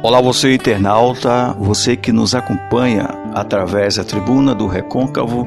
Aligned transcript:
Olá, 0.00 0.20
você 0.20 0.54
internauta, 0.54 1.56
você 1.58 1.96
que 1.96 2.12
nos 2.12 2.32
acompanha 2.32 3.08
através 3.34 3.96
da 3.96 4.04
tribuna 4.04 4.54
do 4.54 4.68
Recôncavo, 4.68 5.44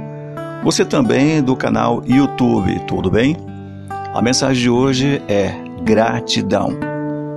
você 0.62 0.84
também 0.84 1.42
do 1.42 1.56
canal 1.56 2.04
YouTube, 2.06 2.78
tudo 2.86 3.10
bem? 3.10 3.38
A 4.14 4.22
mensagem 4.22 4.62
de 4.62 4.70
hoje 4.70 5.24
é 5.30 5.54
gratidão. 5.86 6.78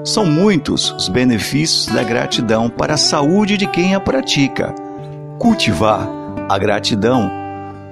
São 0.04 0.26
muitos 0.26 0.90
os 0.90 1.08
benefícios 1.08 1.86
da 1.86 2.02
gratidão 2.02 2.68
para 2.68 2.94
a 2.94 2.98
saúde 2.98 3.56
de 3.56 3.68
quem 3.68 3.94
a 3.94 4.00
pratica. 4.00 4.74
Cultivar 5.38 6.08
a 6.48 6.58
gratidão 6.58 7.30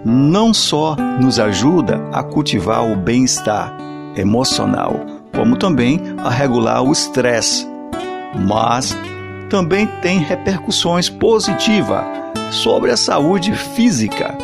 não 0.04 0.52
só 0.52 0.96
nos 1.20 1.38
ajuda 1.38 2.00
a 2.12 2.24
cultivar 2.24 2.84
o 2.90 2.96
bem-estar 2.96 3.72
emocional, 4.16 4.96
como 5.32 5.56
também 5.56 6.00
a 6.18 6.28
regular 6.28 6.82
o 6.82 6.90
estresse, 6.90 7.68
mas 8.34 8.96
também 9.52 9.86
tem 10.00 10.18
repercussões 10.18 11.10
positivas 11.10 12.06
sobre 12.50 12.90
a 12.90 12.96
saúde 12.96 13.52
física. 13.52 14.34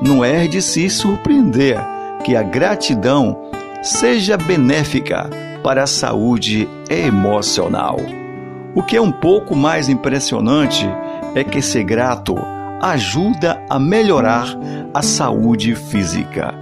Não 0.00 0.24
é 0.24 0.46
de 0.46 0.62
se 0.62 0.88
surpreender 0.88 1.76
que 2.22 2.36
a 2.36 2.42
gratidão 2.44 3.50
seja 3.82 4.36
benéfica 4.36 5.28
para 5.60 5.82
a 5.82 5.88
saúde 5.88 6.68
emocional. 6.88 7.96
O 8.76 8.82
que 8.84 8.96
é 8.96 9.02
um 9.02 9.10
pouco 9.10 9.56
mais 9.56 9.88
impressionante 9.88 10.88
é 11.34 11.42
que 11.42 11.60
ser 11.60 11.82
grato 11.82 12.36
ajuda 12.80 13.60
a 13.68 13.76
melhorar 13.76 14.46
a 14.94 15.02
saúde 15.02 15.74
física. 15.74 16.54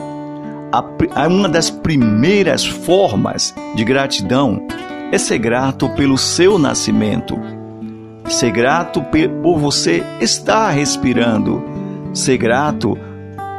Uma 1.30 1.47
das 1.47 1.69
primeiras 1.69 2.64
formas 2.64 3.55
de 3.74 3.84
gratidão 3.84 4.66
é 5.12 5.19
ser 5.19 5.36
grato 5.36 5.91
pelo 5.91 6.16
seu 6.16 6.59
nascimento 6.59 7.38
ser 8.32 8.50
grato 8.50 9.04
por 9.42 9.58
você 9.58 10.02
estar 10.20 10.70
respirando, 10.70 11.62
ser 12.14 12.39
grato 12.39 12.97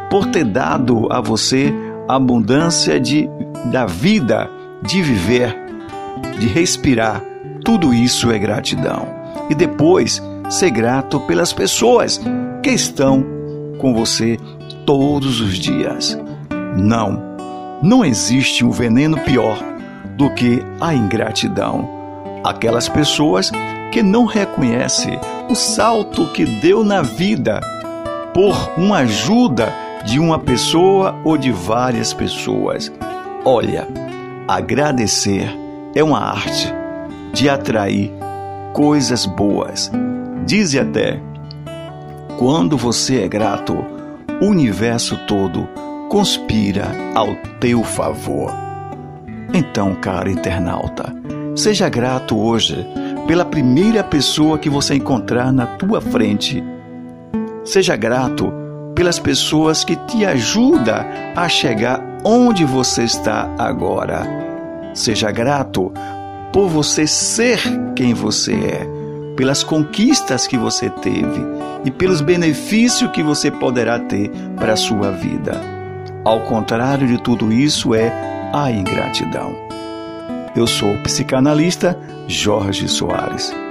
por 0.10 0.28
ter 0.28 0.44
dado 0.44 1.08
a 1.12 1.22
você 1.22 1.74
a 2.08 2.16
abundância 2.16 3.00
de, 3.00 3.30
da 3.72 3.86
vida, 3.86 4.50
de 4.82 5.02
viver, 5.02 5.56
de 6.40 6.48
respirar. 6.48 7.24
Tudo 7.64 7.94
isso 7.94 8.32
é 8.32 8.38
gratidão. 8.38 9.08
E 9.50 9.56
depois, 9.56 10.22
ser 10.50 10.72
grato 10.72 11.20
pelas 11.22 11.54
pessoas 11.54 12.20
que 12.62 12.72
estão 12.72 13.26
com 13.80 13.94
você 13.94 14.38
todos 14.86 15.40
os 15.40 15.58
dias. 15.58 16.20
Não, 16.78 17.22
não 17.82 18.04
existe 18.04 18.66
um 18.66 18.72
veneno 18.72 19.18
pior 19.20 19.58
do 20.18 20.30
que 20.34 20.62
a 20.82 20.94
ingratidão. 20.94 21.93
Aquelas 22.44 22.90
pessoas 22.90 23.52
que 23.92 24.04
não 24.04 24.26
reconhece 24.26 25.10
o 25.50 25.56
salto 25.56 26.28
que 26.34 26.46
deu 26.46 26.84
na 26.84 27.02
vida 27.02 27.60
por 28.34 28.56
uma 28.78 29.00
ajuda 29.00 29.72
de 30.06 30.20
uma 30.20 30.40
pessoa 30.40 31.16
ou 31.24 31.38
de 31.38 31.52
várias 31.52 32.14
pessoas. 32.14 32.92
Olha, 33.46 33.88
agradecer 34.48 35.48
é 35.96 36.04
uma 36.04 36.20
arte 36.20 36.74
de 37.34 37.48
atrair 37.48 38.12
coisas 38.74 39.26
boas. 39.26 39.92
Diz 40.46 40.76
até: 40.76 41.20
quando 42.38 42.78
você 42.78 43.22
é 43.22 43.28
grato, 43.28 43.86
o 44.42 44.46
universo 44.46 45.18
todo 45.28 45.68
conspira 46.10 46.92
ao 47.16 47.36
teu 47.60 47.84
favor. 47.84 48.52
Então, 49.54 49.96
cara 49.96 50.30
internauta, 50.30 51.16
seja 51.56 51.88
grato 51.90 52.38
hoje 52.38 52.88
pela 53.28 53.46
primeira 53.46 54.04
pessoa 54.04 54.58
que 54.58 54.70
você 54.70 54.96
encontrar 54.96 55.52
na 55.52 55.66
tua 55.66 56.02
frente. 56.02 56.64
Seja 57.64 57.96
grato 57.96 58.52
pelas 58.96 59.20
pessoas 59.20 59.84
que 59.84 59.96
te 59.96 60.26
ajudam 60.26 61.06
a 61.36 61.48
chegar 61.48 62.02
onde 62.24 62.66
você 62.66 63.04
está 63.04 63.50
agora. 63.58 64.28
Seja 64.94 65.32
grato 65.32 65.92
por 66.52 66.68
você 66.68 67.08
ser 67.08 67.60
quem 67.96 68.14
você 68.14 68.54
é, 68.54 68.88
pelas 69.36 69.64
conquistas 69.64 70.46
que 70.46 70.58
você 70.58 70.90
teve 70.90 71.42
e 71.84 71.92
pelos 71.92 72.22
benefícios 72.22 73.12
que 73.12 73.24
você 73.24 73.50
poderá 73.50 74.00
ter 74.00 74.30
para 74.56 74.74
a 74.74 74.78
sua 74.78 75.12
vida. 75.12 75.60
Ao 76.24 76.42
contrário 76.42 77.08
de 77.08 77.18
tudo 77.22 77.52
isso 77.52 77.96
é 77.96 78.12
a 78.54 78.72
ingratidão. 78.72 79.56
Eu 80.56 80.68
sou 80.68 80.94
o 80.94 81.02
psicanalista 81.02 81.98
Jorge 82.28 82.88
Soares. 82.88 83.63